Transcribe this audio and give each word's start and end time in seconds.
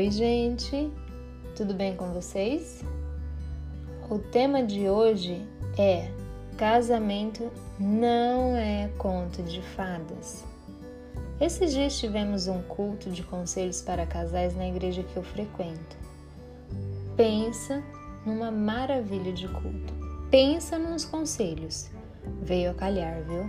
Oi, 0.00 0.10
gente, 0.10 0.90
tudo 1.54 1.74
bem 1.74 1.94
com 1.94 2.10
vocês? 2.14 2.82
O 4.08 4.18
tema 4.18 4.62
de 4.62 4.88
hoje 4.88 5.46
é 5.78 6.10
Casamento 6.56 7.52
não 7.78 8.56
é 8.56 8.88
conto 8.96 9.42
de 9.42 9.60
fadas. 9.60 10.42
Esses 11.38 11.74
dias 11.74 11.98
tivemos 11.98 12.48
um 12.48 12.62
culto 12.62 13.10
de 13.10 13.22
conselhos 13.22 13.82
para 13.82 14.06
casais 14.06 14.56
na 14.56 14.66
igreja 14.66 15.02
que 15.02 15.14
eu 15.18 15.22
frequento. 15.22 15.98
Pensa 17.14 17.84
numa 18.24 18.50
maravilha 18.50 19.34
de 19.34 19.48
culto. 19.48 19.92
Pensa 20.30 20.78
nos 20.78 21.04
conselhos. 21.04 21.90
Veio 22.40 22.70
a 22.70 22.74
calhar, 22.74 23.22
viu? 23.24 23.44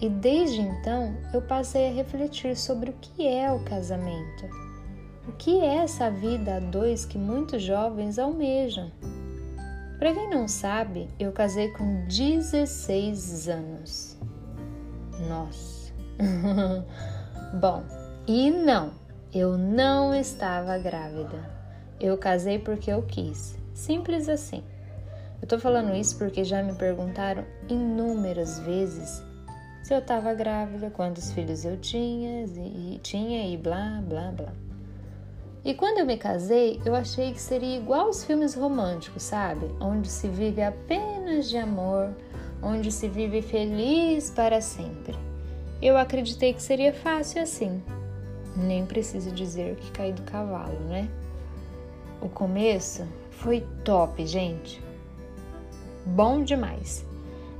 E 0.00 0.08
desde 0.08 0.62
então 0.62 1.14
eu 1.34 1.42
passei 1.42 1.90
a 1.90 1.92
refletir 1.92 2.56
sobre 2.56 2.88
o 2.88 2.94
que 2.94 3.28
é 3.28 3.52
o 3.52 3.62
casamento. 3.64 4.67
O 5.28 5.32
que 5.32 5.60
é 5.60 5.76
essa 5.76 6.10
vida 6.10 6.56
a 6.56 6.58
dois 6.58 7.04
que 7.04 7.18
muitos 7.18 7.62
jovens 7.62 8.18
almejam? 8.18 8.90
Para 9.98 10.14
quem 10.14 10.30
não 10.30 10.48
sabe, 10.48 11.06
eu 11.20 11.32
casei 11.32 11.68
com 11.68 12.06
16 12.06 13.46
anos. 13.46 14.16
Nossa! 15.28 15.92
Bom, 17.60 17.84
e 18.26 18.50
não, 18.50 18.92
eu 19.30 19.58
não 19.58 20.14
estava 20.14 20.78
grávida. 20.78 21.44
Eu 22.00 22.16
casei 22.16 22.58
porque 22.58 22.90
eu 22.90 23.02
quis. 23.02 23.54
Simples 23.74 24.30
assim. 24.30 24.64
Eu 25.42 25.46
tô 25.46 25.58
falando 25.58 25.94
isso 25.94 26.16
porque 26.16 26.42
já 26.42 26.62
me 26.62 26.72
perguntaram 26.72 27.44
inúmeras 27.68 28.60
vezes 28.60 29.22
se 29.82 29.92
eu 29.92 29.98
estava 29.98 30.32
grávida, 30.32 30.88
quantos 30.88 31.30
filhos 31.32 31.66
eu 31.66 31.76
tinha 31.76 32.46
e 32.46 32.98
tinha 33.02 33.46
e 33.46 33.58
blá 33.58 34.02
blá 34.08 34.32
blá. 34.32 34.67
E 35.64 35.74
quando 35.74 35.98
eu 35.98 36.06
me 36.06 36.16
casei, 36.16 36.80
eu 36.84 36.94
achei 36.94 37.32
que 37.32 37.40
seria 37.40 37.76
igual 37.76 38.06
aos 38.06 38.24
filmes 38.24 38.54
românticos, 38.54 39.22
sabe? 39.22 39.68
Onde 39.80 40.08
se 40.08 40.28
vive 40.28 40.62
apenas 40.62 41.50
de 41.50 41.56
amor, 41.56 42.14
onde 42.62 42.92
se 42.92 43.08
vive 43.08 43.42
feliz 43.42 44.30
para 44.30 44.60
sempre. 44.60 45.16
Eu 45.82 45.96
acreditei 45.96 46.52
que 46.52 46.62
seria 46.62 46.92
fácil 46.92 47.42
assim. 47.42 47.82
Nem 48.56 48.86
preciso 48.86 49.30
dizer 49.30 49.76
que 49.76 49.90
caí 49.92 50.12
do 50.12 50.22
cavalo, 50.22 50.78
né? 50.88 51.08
O 52.20 52.28
começo 52.28 53.06
foi 53.30 53.64
top, 53.84 54.26
gente. 54.26 54.82
Bom 56.04 56.42
demais. 56.42 57.04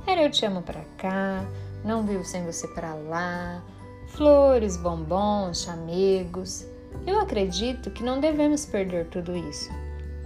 Era 0.05 0.23
eu 0.23 0.31
te 0.31 0.45
amo 0.45 0.61
pra 0.61 0.81
cá, 0.97 1.45
não 1.83 2.03
vivo 2.03 2.25
sem 2.25 2.45
você 2.45 2.67
pra 2.67 2.93
lá, 2.93 3.63
flores, 4.07 4.75
bombons, 4.75 5.63
chamegos. 5.63 6.65
Eu 7.05 7.19
acredito 7.19 7.89
que 7.89 8.03
não 8.03 8.19
devemos 8.19 8.65
perder 8.65 9.07
tudo 9.07 9.35
isso. 9.35 9.69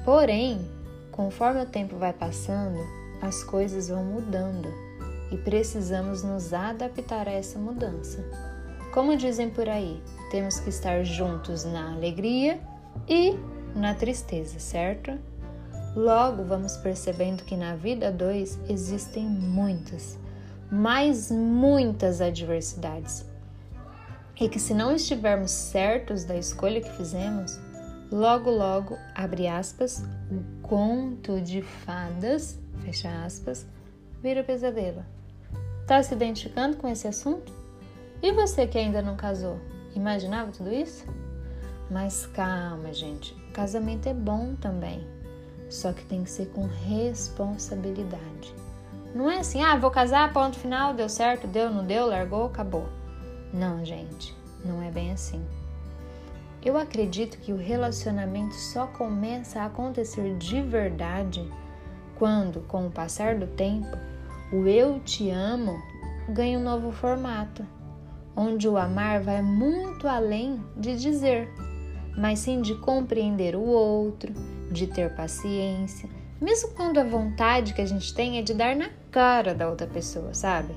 Porém, 0.03 0.59
conforme 1.11 1.61
o 1.61 1.65
tempo 1.65 1.97
vai 1.97 2.11
passando, 2.11 2.79
as 3.21 3.43
coisas 3.43 3.87
vão 3.87 4.03
mudando 4.03 4.67
e 5.31 5.37
precisamos 5.37 6.23
nos 6.23 6.53
adaptar 6.53 7.27
a 7.27 7.31
essa 7.31 7.57
mudança. 7.57 8.23
Como 8.93 9.15
dizem 9.15 9.49
por 9.49 9.67
aí, 9.67 10.01
temos 10.29 10.59
que 10.59 10.69
estar 10.69 11.03
juntos 11.03 11.63
na 11.63 11.93
alegria 11.93 12.59
e 13.07 13.37
na 13.75 13.95
tristeza, 13.95 14.59
certo? 14.59 15.11
Logo 15.95 16.43
vamos 16.43 16.75
percebendo 16.77 17.43
que 17.43 17.55
na 17.55 17.75
vida 17.75 18.11
dois 18.11 18.59
existem 18.67 19.25
muitas, 19.25 20.17
mas 20.71 21.31
muitas 21.31 22.19
adversidades 22.19 23.25
e 24.39 24.49
que 24.49 24.59
se 24.59 24.73
não 24.73 24.93
estivermos 24.93 25.51
certos 25.51 26.23
da 26.23 26.35
escolha 26.35 26.81
que 26.81 26.91
fizemos, 26.91 27.59
logo 28.11 28.49
logo, 28.49 28.97
abre 29.15 29.47
aspas, 29.47 30.03
o 30.31 30.61
conto 30.61 31.39
de 31.39 31.61
fadas, 31.61 32.59
fecha 32.83 33.09
aspas, 33.23 33.65
vira 34.21 34.43
pesadelo. 34.43 35.03
Tá 35.87 36.01
se 36.01 36.13
identificando 36.13 36.77
com 36.77 36.87
esse 36.87 37.07
assunto? 37.07 37.53
E 38.21 38.31
você 38.31 38.65
que 38.65 38.77
ainda 38.77 39.01
não 39.01 39.15
casou, 39.15 39.59
imaginava 39.95 40.51
tudo 40.51 40.73
isso? 40.73 41.05
Mas 41.91 42.25
calma, 42.25 42.93
gente, 42.93 43.35
casamento 43.53 44.07
é 44.07 44.13
bom 44.13 44.55
também, 44.55 45.05
só 45.69 45.91
que 45.93 46.05
tem 46.05 46.23
que 46.23 46.29
ser 46.29 46.47
com 46.47 46.65
responsabilidade. 46.65 48.53
Não 49.13 49.29
é 49.29 49.39
assim, 49.39 49.61
ah, 49.61 49.75
vou 49.75 49.91
casar, 49.91 50.33
ponto 50.33 50.57
final, 50.57 50.93
deu 50.93 51.07
certo, 51.07 51.45
deu, 51.45 51.69
não 51.69 51.85
deu, 51.85 52.07
largou, 52.07 52.45
acabou. 52.45 52.89
Não, 53.53 53.85
gente, 53.85 54.35
não 54.65 54.81
é 54.81 54.89
bem 54.89 55.11
assim. 55.11 55.45
Eu 56.65 56.75
acredito 56.75 57.37
que 57.37 57.53
o 57.53 57.57
relacionamento 57.57 58.55
só 58.55 58.87
começa 58.87 59.61
a 59.61 59.65
acontecer 59.65 60.35
de 60.37 60.61
verdade 60.61 61.47
quando, 62.15 62.61
com 62.61 62.87
o 62.87 62.91
passar 62.91 63.37
do 63.37 63.45
tempo, 63.45 63.95
o 64.51 64.65
eu 64.65 64.99
te 65.01 65.29
amo 65.29 65.77
ganha 66.29 66.57
um 66.57 66.63
novo 66.63 66.91
formato, 66.91 67.65
onde 68.35 68.67
o 68.67 68.77
amar 68.77 69.21
vai 69.21 69.41
muito 69.41 70.07
além 70.07 70.63
de 70.75 70.95
dizer, 70.95 71.49
mas 72.17 72.39
sim 72.39 72.61
de 72.61 72.73
compreender 72.75 73.55
o 73.55 73.65
outro, 73.65 74.33
de 74.71 74.87
ter 74.87 75.13
paciência, 75.15 76.09
mesmo 76.41 76.71
quando 76.71 76.97
a 76.97 77.03
vontade 77.03 77.73
que 77.73 77.81
a 77.81 77.85
gente 77.85 78.13
tem 78.13 78.37
é 78.37 78.41
de 78.41 78.53
dar 78.53 78.75
na 78.75 78.89
cara 79.11 79.53
da 79.53 79.69
outra 79.69 79.85
pessoa, 79.85 80.33
sabe? 80.33 80.73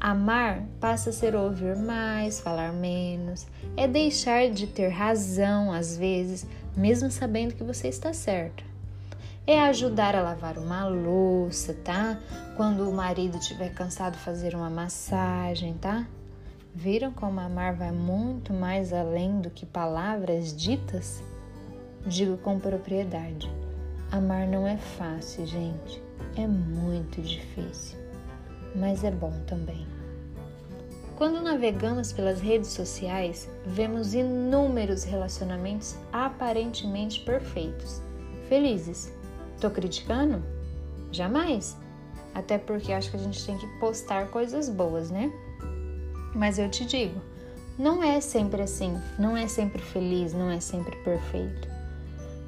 Amar 0.00 0.62
passa 0.78 1.08
a 1.08 1.12
ser 1.12 1.34
ouvir 1.34 1.74
mais, 1.74 2.38
falar 2.38 2.72
menos, 2.72 3.46
é 3.76 3.88
deixar 3.88 4.50
de 4.50 4.66
ter 4.66 4.88
razão 4.88 5.72
às 5.72 5.96
vezes, 5.96 6.46
mesmo 6.76 7.10
sabendo 7.10 7.54
que 7.54 7.64
você 7.64 7.88
está 7.88 8.12
certo. 8.12 8.62
É 9.46 9.60
ajudar 9.60 10.14
a 10.14 10.20
lavar 10.20 10.58
uma 10.58 10.86
louça, 10.86 11.72
tá? 11.72 12.18
Quando 12.56 12.88
o 12.88 12.92
marido 12.92 13.38
estiver 13.38 13.72
cansado, 13.72 14.18
fazer 14.18 14.54
uma 14.54 14.68
massagem, 14.68 15.74
tá? 15.74 16.06
Viram 16.74 17.10
como 17.10 17.40
amar 17.40 17.74
vai 17.74 17.90
muito 17.90 18.52
mais 18.52 18.92
além 18.92 19.40
do 19.40 19.48
que 19.48 19.64
palavras 19.64 20.54
ditas? 20.54 21.22
Digo 22.04 22.36
com 22.38 22.60
propriedade. 22.60 23.50
Amar 24.12 24.46
não 24.46 24.68
é 24.68 24.76
fácil, 24.76 25.46
gente. 25.46 26.02
É 26.36 26.46
muito 26.46 27.22
difícil 27.22 28.05
mas 28.76 29.02
é 29.02 29.10
bom 29.10 29.32
também. 29.46 29.86
Quando 31.16 31.40
navegamos 31.40 32.12
pelas 32.12 32.40
redes 32.40 32.68
sociais, 32.68 33.48
vemos 33.64 34.12
inúmeros 34.12 35.02
relacionamentos 35.02 35.96
aparentemente 36.12 37.20
perfeitos, 37.20 38.02
felizes. 38.48 39.12
Tô 39.58 39.70
criticando? 39.70 40.42
Jamais! 41.10 41.76
Até 42.34 42.58
porque 42.58 42.92
acho 42.92 43.10
que 43.10 43.16
a 43.16 43.20
gente 43.20 43.44
tem 43.46 43.56
que 43.56 43.66
postar 43.80 44.28
coisas 44.28 44.68
boas, 44.68 45.10
né? 45.10 45.32
Mas 46.34 46.58
eu 46.58 46.68
te 46.68 46.84
digo, 46.84 47.18
não 47.78 48.02
é 48.02 48.20
sempre 48.20 48.60
assim, 48.60 49.00
não 49.18 49.34
é 49.34 49.48
sempre 49.48 49.80
feliz, 49.80 50.34
não 50.34 50.50
é 50.50 50.60
sempre 50.60 50.96
perfeito. 50.96 51.66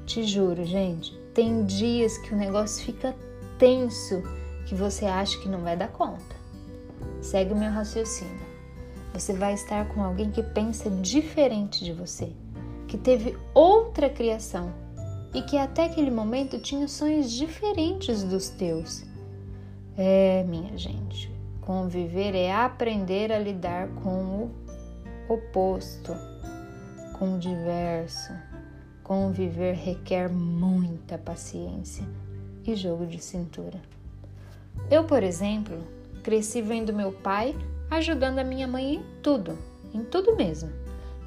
Te 0.05 0.23
juro, 0.23 0.63
gente, 0.63 1.17
tem 1.33 1.65
dias 1.65 2.19
que 2.19 2.35
o 2.35 2.37
negócio 2.37 2.85
fica 2.85 3.15
tenso 3.57 4.21
que 4.69 4.75
você 4.75 5.07
acha 5.07 5.39
que 5.39 5.49
não 5.49 5.61
vai 5.61 5.75
dar 5.75 5.87
conta. 5.87 6.35
Segue 7.23 7.53
o 7.53 7.57
meu 7.57 7.71
raciocínio. 7.71 8.47
Você 9.11 9.33
vai 9.33 9.55
estar 9.55 9.87
com 9.89 10.03
alguém 10.03 10.29
que 10.29 10.43
pensa 10.43 10.91
diferente 10.91 11.83
de 11.83 11.91
você, 11.91 12.31
que 12.87 12.95
teve 12.95 13.35
outra 13.51 14.07
criação 14.11 14.71
e 15.33 15.41
que 15.41 15.57
até 15.57 15.85
aquele 15.85 16.11
momento 16.11 16.59
tinha 16.59 16.87
sonhos 16.87 17.31
diferentes 17.31 18.23
dos 18.23 18.49
teus. 18.49 19.03
É, 19.97 20.43
minha 20.43 20.77
gente, 20.77 21.31
conviver 21.61 22.35
é 22.35 22.53
aprender 22.53 23.31
a 23.31 23.39
lidar 23.39 23.87
com 24.03 24.51
o 25.27 25.33
oposto, 25.33 26.13
com 27.17 27.37
o 27.37 27.39
diverso. 27.39 28.31
Conviver 29.01 29.73
requer 29.73 30.29
muita 30.29 31.17
paciência 31.17 32.07
e 32.63 32.75
jogo 32.75 33.07
de 33.07 33.17
cintura. 33.17 33.81
Eu, 34.89 35.03
por 35.03 35.23
exemplo, 35.23 35.77
cresci 36.23 36.61
vendo 36.61 36.93
meu 36.93 37.11
pai 37.11 37.55
ajudando 37.89 38.39
a 38.39 38.43
minha 38.43 38.67
mãe 38.67 38.95
em 38.95 39.03
tudo, 39.21 39.57
em 39.93 40.03
tudo 40.03 40.35
mesmo. 40.35 40.71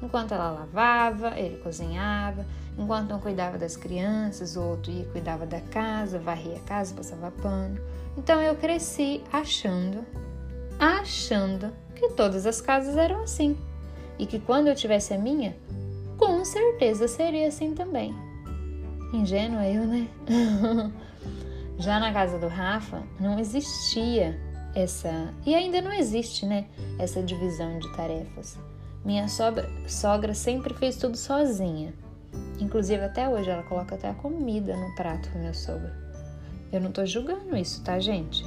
Enquanto 0.01 0.33
ela 0.33 0.51
lavava, 0.51 1.39
ele 1.39 1.57
cozinhava, 1.57 2.45
enquanto 2.77 3.13
um 3.13 3.19
cuidava 3.19 3.57
das 3.57 3.77
crianças, 3.77 4.55
o 4.55 4.61
outro 4.61 4.91
ia 4.91 5.05
cuidava 5.05 5.45
da 5.45 5.61
casa, 5.61 6.19
varria 6.19 6.57
a 6.57 6.61
casa, 6.61 6.93
passava 6.93 7.31
pano. 7.31 7.79
Então 8.17 8.41
eu 8.41 8.55
cresci 8.55 9.21
achando, 9.31 10.05
achando 10.79 11.71
que 11.95 12.09
todas 12.09 12.45
as 12.45 12.59
casas 12.59 12.97
eram 12.97 13.23
assim 13.23 13.57
e 14.19 14.25
que 14.25 14.39
quando 14.39 14.67
eu 14.67 14.75
tivesse 14.75 15.13
a 15.13 15.17
minha, 15.17 15.55
com 16.17 16.43
certeza 16.45 17.07
seria 17.07 17.47
assim 17.47 17.73
também. 17.73 18.13
Ingênua 19.13 19.65
eu, 19.67 19.85
né? 19.85 20.07
Já 21.77 21.99
na 21.99 22.13
casa 22.13 22.37
do 22.37 22.47
Rafa 22.47 23.03
não 23.19 23.39
existia 23.39 24.39
essa, 24.75 25.33
e 25.45 25.53
ainda 25.53 25.81
não 25.81 25.91
existe, 25.91 26.45
né, 26.45 26.65
essa 26.97 27.21
divisão 27.21 27.79
de 27.79 27.91
tarefas. 27.95 28.57
Minha 29.03 29.27
sogra, 29.27 29.69
sogra 29.87 30.33
sempre 30.33 30.73
fez 30.73 30.95
tudo 30.95 31.17
sozinha. 31.17 31.93
Inclusive, 32.59 33.03
até 33.03 33.27
hoje, 33.27 33.49
ela 33.49 33.63
coloca 33.63 33.95
até 33.95 34.09
a 34.09 34.13
comida 34.13 34.75
no 34.75 34.95
prato 34.95 35.29
pro 35.29 35.39
meu 35.39 35.53
sogro. 35.53 35.91
Eu 36.71 36.79
não 36.79 36.91
tô 36.91 37.05
julgando 37.05 37.55
isso, 37.55 37.83
tá, 37.83 37.99
gente? 37.99 38.43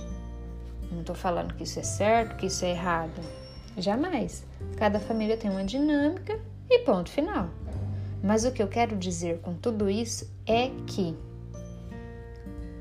Não 0.90 1.05
tô 1.05 1.14
falando 1.14 1.55
que 1.55 1.64
isso 1.64 1.78
é 1.78 1.82
certo, 1.82 2.37
que 2.37 2.46
isso 2.46 2.64
é 2.64 2.70
errado. 2.70 3.20
Jamais. 3.76 4.44
Cada 4.76 4.99
família 4.99 5.37
tem 5.37 5.50
uma 5.50 5.64
dinâmica 5.64 6.40
e 6.70 6.78
ponto 6.81 7.11
final. 7.11 7.50
Mas 8.23 8.44
o 8.44 8.50
que 8.50 8.62
eu 8.62 8.69
quero 8.69 8.96
dizer 8.96 9.40
com 9.40 9.55
tudo 9.55 9.90
isso 9.90 10.28
é 10.46 10.70
que 10.87 11.14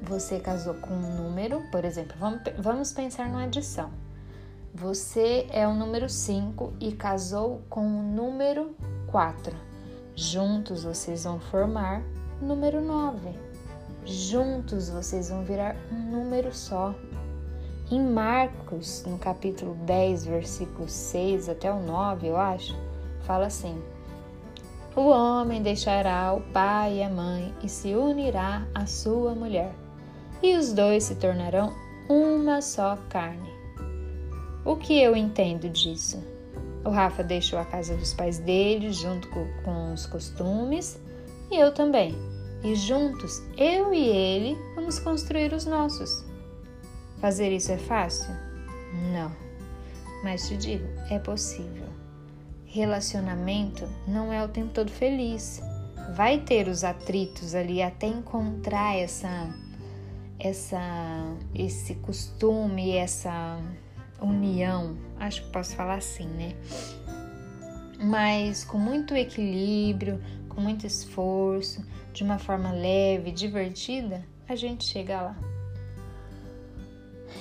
você 0.05 0.39
casou 0.39 0.75
com 0.75 0.93
um 0.93 1.23
número, 1.23 1.61
por 1.71 1.83
exemplo, 1.83 2.15
vamos, 2.19 2.41
vamos 2.57 2.93
pensar 2.93 3.27
numa 3.27 3.43
adição. 3.43 3.91
Você 4.73 5.47
é 5.51 5.67
o 5.67 5.73
número 5.73 6.09
5 6.09 6.73
e 6.79 6.91
casou 6.91 7.61
com 7.69 7.87
o 7.87 8.03
número 8.03 8.75
4. 9.07 9.55
Juntos 10.15 10.83
vocês 10.83 11.23
vão 11.23 11.39
formar 11.39 12.03
número 12.41 12.81
9. 12.81 13.29
Juntos 14.05 14.89
vocês 14.89 15.29
vão 15.29 15.43
virar 15.43 15.75
um 15.91 16.11
número 16.11 16.53
só. 16.53 16.93
Em 17.89 18.01
Marcos, 18.01 19.03
no 19.05 19.17
capítulo 19.17 19.75
10, 19.85 20.25
versículo 20.25 20.89
6 20.89 21.49
até 21.49 21.71
o 21.71 21.79
9, 21.79 22.27
eu 22.27 22.37
acho, 22.37 22.75
fala 23.21 23.45
assim: 23.45 23.81
O 24.95 25.07
homem 25.07 25.61
deixará 25.61 26.33
o 26.33 26.41
pai 26.51 26.97
e 26.97 27.03
a 27.03 27.09
mãe 27.09 27.53
e 27.63 27.69
se 27.69 27.95
unirá 27.95 28.67
à 28.73 28.85
sua 28.85 29.35
mulher, 29.35 29.73
e 30.45 30.57
os 30.57 30.71
dois 30.71 31.05
se 31.05 31.15
tornarão 31.15 31.73
uma 32.07 32.61
só 32.61 32.97
carne. 33.09 33.49
O 34.63 34.75
que 34.75 35.01
eu 35.01 35.15
entendo 35.15 35.67
disso? 35.69 36.23
O 36.83 36.89
Rafa 36.89 37.23
deixou 37.23 37.57
a 37.57 37.65
casa 37.65 37.95
dos 37.97 38.13
pais 38.13 38.37
dele 38.37 38.93
junto 38.93 39.27
com 39.63 39.93
os 39.93 40.05
costumes 40.05 40.99
e 41.49 41.55
eu 41.55 41.73
também. 41.73 42.15
E 42.63 42.75
juntos, 42.75 43.41
eu 43.57 43.93
e 43.93 44.07
ele, 44.07 44.57
vamos 44.75 44.99
construir 44.99 45.51
os 45.51 45.65
nossos. 45.65 46.23
Fazer 47.19 47.51
isso 47.51 47.71
é 47.71 47.77
fácil? 47.77 48.33
Não. 49.13 49.31
Mas 50.23 50.47
te 50.47 50.57
digo, 50.57 50.85
é 51.09 51.17
possível. 51.17 51.87
Relacionamento 52.65 53.87
não 54.07 54.31
é 54.31 54.43
o 54.43 54.47
tempo 54.47 54.73
todo 54.73 54.91
feliz. 54.91 55.61
Vai 56.15 56.39
ter 56.39 56.67
os 56.67 56.83
atritos 56.83 57.55
ali 57.55 57.81
até 57.81 58.07
encontrar 58.07 58.95
essa 58.95 59.49
essa 60.39 60.79
esse 61.53 61.95
costume, 61.95 62.91
essa 62.91 63.59
união, 64.21 64.97
acho 65.19 65.43
que 65.43 65.51
posso 65.51 65.75
falar 65.75 65.95
assim, 65.95 66.27
né? 66.27 66.53
Mas 67.99 68.63
com 68.63 68.77
muito 68.77 69.15
equilíbrio, 69.15 70.21
com 70.49 70.61
muito 70.61 70.85
esforço, 70.85 71.85
de 72.13 72.23
uma 72.23 72.37
forma 72.37 72.71
leve, 72.71 73.31
divertida, 73.31 74.23
a 74.47 74.55
gente 74.55 74.85
chega 74.85 75.21
lá. 75.21 75.37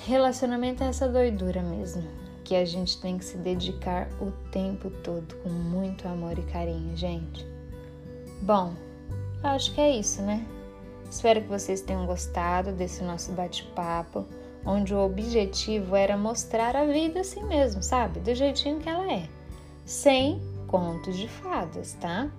Relacionamento 0.05 0.83
é 0.83 0.87
essa 0.87 1.07
doidura 1.07 1.61
mesmo, 1.61 2.03
que 2.43 2.55
a 2.55 2.65
gente 2.65 2.99
tem 3.01 3.17
que 3.17 3.25
se 3.25 3.37
dedicar 3.37 4.07
o 4.21 4.31
tempo 4.51 4.89
todo 4.89 5.35
com 5.37 5.49
muito 5.49 6.07
amor 6.07 6.37
e 6.37 6.43
carinho, 6.43 6.95
gente. 6.95 7.45
Bom, 8.41 8.73
acho 9.41 9.73
que 9.73 9.81
é 9.81 9.97
isso, 9.97 10.21
né? 10.21 10.45
Espero 11.09 11.41
que 11.41 11.47
vocês 11.47 11.81
tenham 11.81 12.05
gostado 12.05 12.71
desse 12.71 13.03
nosso 13.03 13.31
bate-papo, 13.31 14.25
onde 14.65 14.93
o 14.93 14.99
objetivo 14.99 15.95
era 15.95 16.17
mostrar 16.17 16.75
a 16.75 16.85
vida 16.85 17.21
assim 17.21 17.43
mesmo, 17.43 17.81
sabe? 17.83 18.19
Do 18.19 18.33
jeitinho 18.33 18.79
que 18.79 18.89
ela 18.89 19.11
é. 19.11 19.29
Sem 19.85 20.41
contos 20.67 21.15
de 21.17 21.27
fadas, 21.27 21.93
tá? 21.93 22.29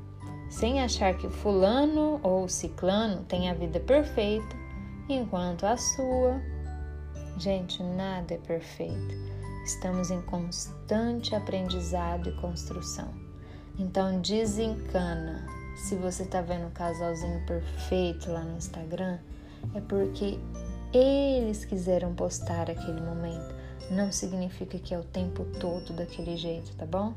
Sem 0.51 0.81
achar 0.81 1.17
que 1.17 1.29
fulano 1.29 2.21
ou 2.23 2.49
ciclano 2.49 3.25
tem 3.25 3.51
a 3.51 3.55
vida 3.55 3.81
perfeita, 3.81 4.57
enquanto 5.09 5.65
a 5.65 5.77
sua 5.77 6.41
Gente, 7.39 7.83
nada 7.83 8.33
é 8.33 8.39
perfeito. 8.39 9.15
Estamos 9.63 10.11
em 10.11 10.23
constante 10.23 11.35
aprendizado 11.35 12.31
e 12.31 12.41
construção. 12.41 13.13
Então 13.79 14.21
desencana. 14.23 15.47
Se 15.77 15.95
você 15.95 16.23
está 16.23 16.41
vendo 16.41 16.67
um 16.67 16.71
casalzinho 16.71 17.45
perfeito 17.47 18.31
lá 18.33 18.41
no 18.41 18.57
Instagram, 18.57 19.19
é 19.75 19.81
porque 19.81 20.39
eles 20.93 21.65
quiseram 21.65 22.15
postar 22.15 22.71
aquele 22.71 23.01
momento. 23.01 23.55
Não 23.91 24.11
significa 24.11 24.79
que 24.79 24.95
é 24.95 24.99
o 24.99 25.05
tempo 25.05 25.45
todo 25.61 25.93
daquele 25.93 26.37
jeito, 26.37 26.75
tá 26.77 26.87
bom? 26.87 27.15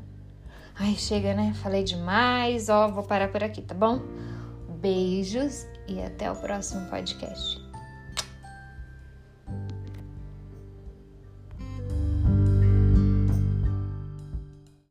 Ai, 0.78 0.94
chega, 0.94 1.34
né? 1.34 1.52
Falei 1.62 1.82
demais. 1.82 2.68
Ó, 2.68 2.88
vou 2.88 3.02
parar 3.02 3.32
por 3.32 3.42
aqui, 3.42 3.62
tá 3.62 3.74
bom? 3.74 4.00
Beijos 4.80 5.66
e 5.88 6.00
até 6.00 6.30
o 6.30 6.36
próximo 6.36 6.88
podcast. 6.88 7.69